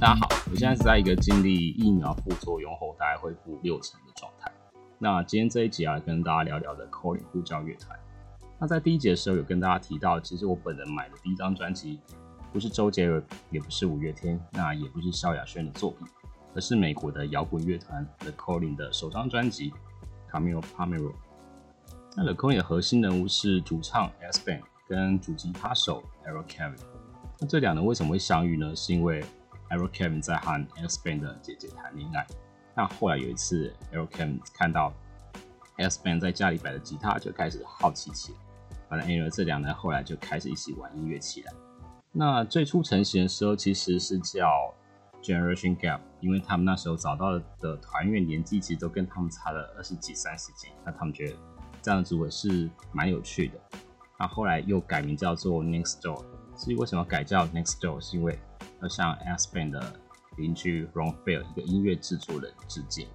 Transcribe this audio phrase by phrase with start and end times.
[0.00, 4.50] 大家好，我现在是在一个经历疫苗副作用后大概恢复六成的状态。
[4.98, 8.00] 那今天这一集啊，跟大家聊聊的 Calling 呼叫乐团。
[8.58, 12.00] 那在第一节的时候有跟大家提到，其实我本人买的第一张专辑
[12.50, 16.06] 不是周杰伦，也不是五月天，那也不是萧亚轩的作品，
[16.54, 19.70] 而是美国的摇滚乐团 The Calling 的首张专辑
[20.32, 21.12] Camilo Palmero。
[22.16, 26.78] 那 The Calling 的核心人物是主唱 S Band 跟主吉他手 Eric Kevin。
[27.38, 28.74] 那这两人为什么会相遇呢？
[28.74, 29.22] 是因为
[29.70, 32.26] Eric Kevin 在和 S Band 的姐姐谈恋爱。
[32.74, 34.92] 那后来有一次，Eric Kevin 看到
[35.76, 38.38] S Band 在家里摆的吉他，就开始好奇起来。
[38.88, 41.52] 反正 a 这两人后来就开始一起玩音乐起来。
[42.12, 44.74] 那最初成型的时候其实是叫
[45.22, 51.36] Generation Gap，因为他们那时候找到的团员年纪其实都跟他们差了二十几、三十几，那他们觉得
[51.80, 53.60] 这样组合是蛮有趣的。
[54.18, 56.24] 那后来又改名叫做 Next Door。
[56.56, 58.36] 至于为什么改叫 Next Door，是因为
[58.82, 59.92] 要向 S Band 的
[60.36, 63.08] 邻居 Ron Fair 一个音乐制作人致敬。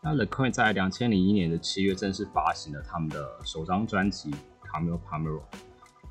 [0.00, 4.30] 那 The Coin 在两千零一年的七月正式发行了他们的首张专辑。
[4.72, 5.42] Camilo Palmero，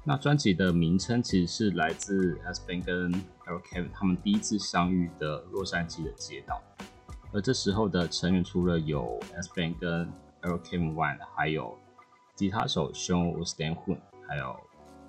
[0.03, 6.61] 那专辑的名称其实是来自 S Band 跟 Eric Kevin 他们第一次相遇的洛杉矶的街道。
[7.33, 10.07] 而这时候的成员除了有 S Band 跟
[10.43, 11.75] Eric Kevin 外，还有
[12.35, 14.55] 吉他手 Sean w s t a n h o n 还有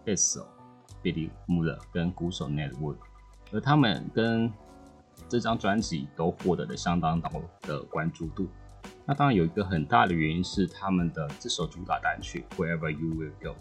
[0.02, 0.48] 贝斯手
[1.02, 2.96] Billy Muller 跟鼓手 Ned Wood。
[3.52, 4.50] 而他们跟
[5.28, 7.30] 这张专辑都获得了相当高
[7.62, 8.48] 的关注度。
[9.04, 13.56] 那当然有一个很大的原因是他们的这首主打单曲 Wherever You Will Go。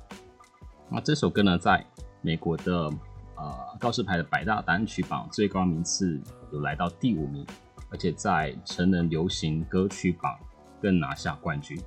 [0.89, 1.85] 那这首歌呢，在
[2.21, 2.91] 美国的
[3.35, 6.19] 呃告示牌的百大单曲榜最高名次
[6.51, 7.45] 有来到第五名，
[7.89, 10.39] 而且在成人流行歌曲榜
[10.81, 11.79] 更拿下冠军。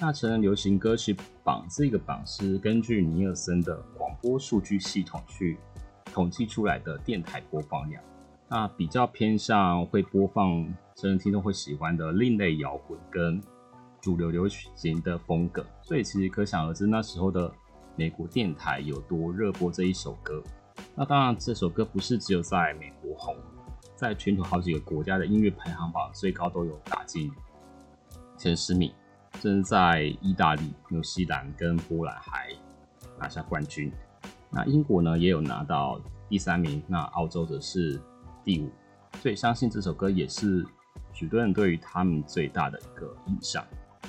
[0.00, 5.58] 那成人流行歌曲榜这个榜是根据尼尔森的广播数据系统去
[6.18, 8.02] 统计出来的电台播放量。
[8.48, 10.66] 那比较偏向会播放
[10.96, 13.40] 真人听众会喜欢的另类摇滚跟
[14.00, 17.48] 主流流行的风格，所以其实可想而知那时候的
[17.94, 20.42] 美国电台有多热播这一首歌。
[20.96, 23.36] 那当然这首歌不是只有在美国红，
[23.94, 27.30] 在全球好几个国家的音乐排行榜最高都有打进
[28.36, 28.92] 前十名，
[29.40, 32.48] 甚至在意大利、纽西兰跟波兰还
[33.20, 33.92] 拿下冠军。
[34.50, 38.00] 那英国呢也有拿到第三名，那澳洲则是。
[38.44, 38.70] 第五，
[39.20, 40.64] 所以相信这首歌也是
[41.12, 43.62] 许多人对于他们最大的一个印象。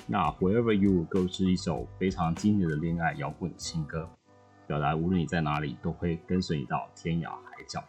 [0.08, 4.08] 那 Wherever You Go 是一首非常经典的恋爱摇滚情歌，
[4.66, 7.84] 表达无论你在哪里，都会跟随你到天涯海角。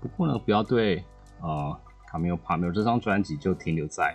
[0.00, 1.02] 不过呢，不要对
[1.40, 1.74] 呃
[2.12, 4.14] Camilo Palmero 这张专辑就停留在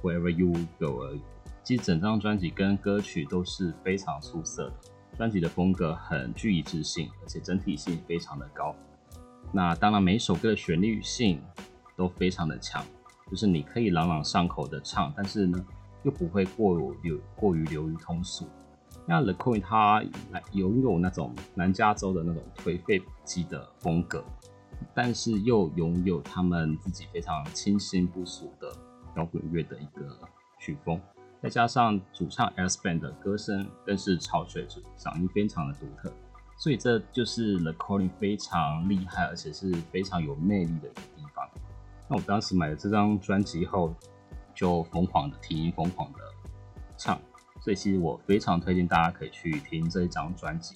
[0.00, 1.22] Wherever You Go 而已。
[1.64, 4.74] 其实整张专辑跟歌曲都是非常出色的，
[5.20, 8.74] 专辑的风格很具一致性，而且整体性非常的高。
[9.52, 11.42] 那当然，每一首歌的旋律性
[11.94, 12.82] 都非常的强，
[13.30, 15.62] 就是你可以朗朗上口的唱，但是呢，
[16.04, 18.48] 又不会过流过于流于通俗。
[19.04, 24.24] 那 The Coin 它来拥有那种南加州的那种颓废不羁的风格，
[24.94, 28.74] 但是又拥有他们自己非常清新不俗的
[29.16, 30.18] 摇滚乐的一个
[30.58, 30.98] 曲风，
[31.42, 36.12] 再加上主唱 S Band 的歌声更是超水准，嗓音非常的独特。
[36.58, 41.48] 所以这就是 The Calling 非常厉害，而且是非常有魅力的一个地方。
[42.08, 43.94] 那我当时买了这张专辑后，
[44.54, 46.18] 就疯狂的听，疯狂的
[46.98, 47.18] 唱。
[47.60, 50.74] 所以其实我非常推荐大家可以去听这一张专辑。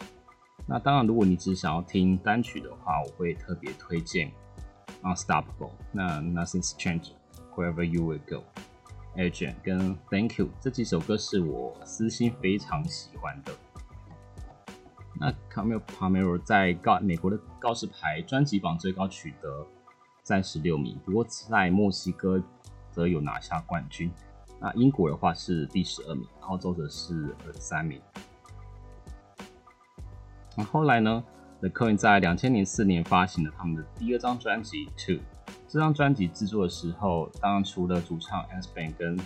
[0.67, 4.33] 那当然，如果你只想要听单曲的话，我会特别推荐
[5.03, 7.11] Unstoppable、那 Nothing's Changed、
[7.55, 8.45] Wherever You Will Go、
[9.17, 13.53] Agent 跟 Thank You 这几首歌是我私心非常喜欢的。
[15.21, 19.67] 那 Camilo Palmero 在告美国的告示牌专辑榜最高取得
[20.25, 22.43] 三十六名，不过在墨西哥
[22.91, 24.11] 则有拿下冠军。
[24.59, 28.01] 那英国的话是第十二名，澳洲则是二十三名。
[30.57, 31.23] 那后来呢
[31.61, 35.17] ？The Coin 在两千零四年发行了他们的第二张专辑《Two》。
[35.75, 39.19] 这张专辑制作的时候，当然除了主唱 S Band 跟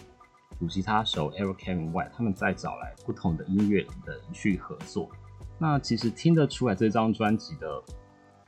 [0.58, 5.10] 主吉他手 Eric Kevin 外，他们再找来不同的音乐人去合作。
[5.58, 7.82] 那其实听得出来，这张专辑的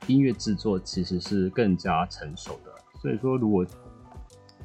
[0.07, 2.73] 音乐制作其实是更加成熟的。
[2.99, 3.63] 所以说，如果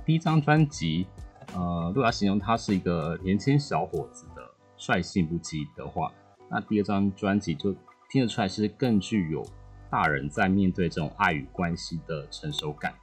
[0.07, 1.07] 第一张专辑，
[1.53, 6.11] 呃，如果要形容他是一个年轻小伙子的率性不羁的话，
[6.49, 7.77] 那第二张专辑就
[8.09, 9.47] 听得出来是更具有
[9.91, 12.95] 大人在面对这种爱与关系的成熟感。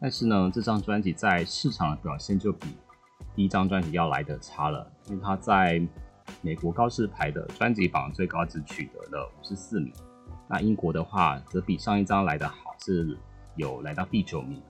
[0.00, 2.68] 但是呢，这张专辑在市场的表现就比
[3.34, 5.86] 第一张专辑要来的差了，因为它在。
[6.42, 9.90] 美国高士牌的专辑榜最高只取得了五十四名，
[10.46, 13.16] 那英国的话则比上一张来的好，是
[13.56, 14.60] 有来到第九名。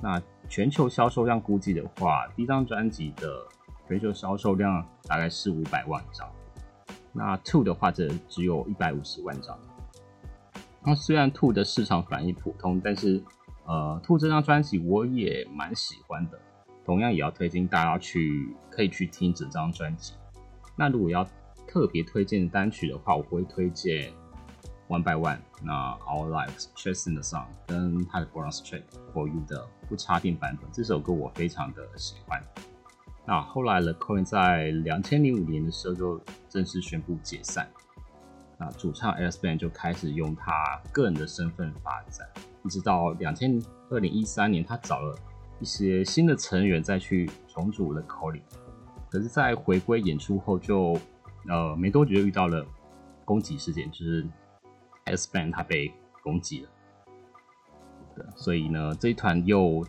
[0.00, 3.46] 那全球销售量估计的话，第一张专辑的
[3.86, 6.26] 全球销售量大概是五百万张。
[7.12, 9.58] 那 Two 的话，则只有一百五十万张。
[10.82, 13.22] 那虽然 Two 的市场反应普通，但是
[13.66, 16.38] 呃兔这张专辑我也蛮喜欢的。
[16.84, 20.14] 同样也要推荐大家去可以去听整张专辑。
[20.76, 21.26] 那如果要
[21.66, 24.12] 特别推荐单曲的话，我会推荐
[24.88, 30.70] One by One，那 Our Lives Chasing the Sun 跟他的 Bonus Track For You 的不插电版本。
[30.70, 32.40] 这首歌我非常的喜欢。
[33.26, 37.68] 那后来 The Coin 在两千零五年的时候就正式宣布解散。
[38.58, 42.28] 那主唱 Alex Band 就开始用他个人的身份发展，
[42.66, 45.16] 一直到两千二零一三年，他找了
[45.60, 48.42] 一些新的成员再去重组了 Callin。
[49.08, 50.98] 可是，在回归演出后，就
[51.48, 52.66] 呃没多久就遇到了
[53.24, 54.26] 攻击事件，就是
[55.04, 56.70] S Band 他被攻击了。
[58.34, 59.86] 所以呢，这一团又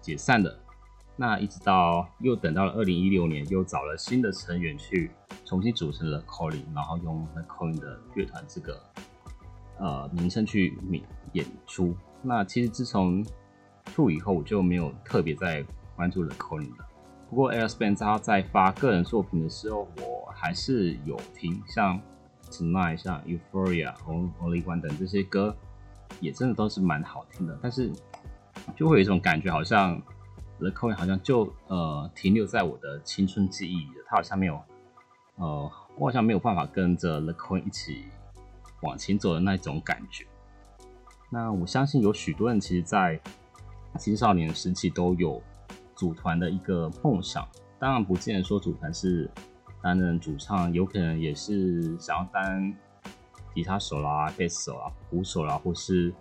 [0.00, 0.56] 解散了。
[1.16, 5.10] 那一直到又等到了二零一六年，又找了新的成员去
[5.44, 8.80] 重新组成了 Calling，然后用 Calling 的乐团这个
[9.80, 11.96] 呃名称去演演出。
[12.22, 13.26] 那其实自从
[13.86, 15.64] 处以后，我就没有特别在
[15.96, 16.86] 关注了 Calling 了。
[17.28, 22.00] 不过 Air Span 他在发个人作品的时候，我还是有听，像
[22.48, 25.56] Tonight、像 Euphoria、Only One 等这些歌，
[26.20, 27.58] 也真的都是蛮好听的。
[27.60, 27.90] 但是
[28.76, 30.00] 就会有一种感觉，好像。
[30.60, 34.60] The Coin 好像就呃停留在我的青春记忆里，它好像没有
[35.36, 38.04] 呃，我好像没有办法跟着 The Coin 一起
[38.82, 40.26] 往前走的那种感觉。
[41.30, 43.20] 那我相信有许多人其实，在
[43.98, 45.42] 青少年时期都有
[45.94, 47.46] 组团的一个梦想，
[47.78, 49.30] 当然不见得说组团是
[49.82, 52.74] 担任主唱，有可能也是想要当
[53.54, 56.12] 吉他手啦、贝斯手啦、鼓手啦，或是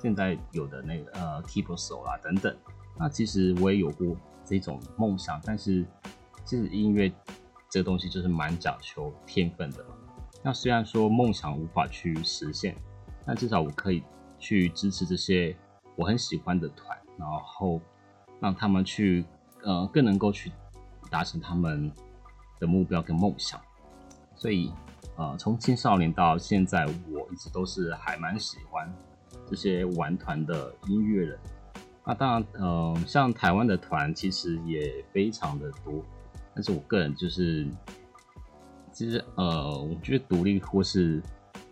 [0.00, 2.56] 现在有的那个呃 keep 手啦等等。
[2.98, 5.84] 那其实我也有过这种梦想，但是
[6.44, 7.10] 其实音乐
[7.68, 9.84] 这个东西就是蛮讲求天分的。
[10.42, 12.74] 那虽然说梦想无法去实现，
[13.26, 14.02] 但至少我可以
[14.38, 15.54] 去支持这些
[15.96, 17.80] 我很喜欢的团，然后
[18.40, 19.24] 让他们去
[19.62, 20.50] 呃更能够去
[21.10, 21.92] 达成他们
[22.58, 23.60] 的目标跟梦想。
[24.34, 24.72] 所以
[25.16, 28.90] 呃从青少年到现在，我一直都是还蛮喜欢
[29.46, 31.38] 这些玩团的音乐人。
[32.06, 36.02] 那当然，呃，像台湾的团其实也非常的多，
[36.54, 37.68] 但是我个人就是，
[39.00, 41.22] 其实呃，我觉得独立或是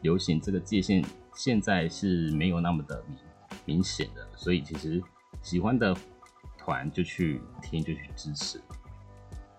[0.01, 1.05] 流行这个界限
[1.35, 3.19] 现在是没有那么的明
[3.67, 5.03] 明显的，所以其实
[5.43, 5.95] 喜欢的
[6.57, 8.59] 团就去听就去支持。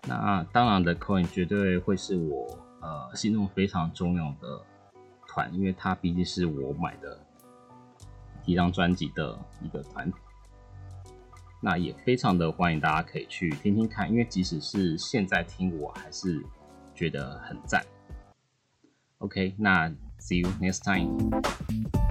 [0.08, 4.66] 那当然的，Coin 绝对会是我呃心中非常重要的
[5.28, 7.20] 团，因为它毕竟是我买的
[8.44, 10.12] 第一张专辑的一个团。
[11.62, 16.44] 那也非常的欢迎大家可以去听听看，因为即使是现在听，我还是
[17.00, 17.82] 觉得很赞。
[19.20, 19.88] OK，那
[20.20, 22.09] See you next time。